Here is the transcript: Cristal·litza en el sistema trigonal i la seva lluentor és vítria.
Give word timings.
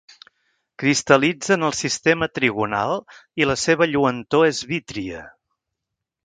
Cristal·litza 0.83 1.51
en 1.57 1.65
el 1.67 1.75
sistema 1.79 2.29
trigonal 2.37 2.95
i 3.43 3.47
la 3.51 3.57
seva 3.65 3.89
lluentor 3.93 4.47
és 4.49 4.65
vítria. 4.73 5.23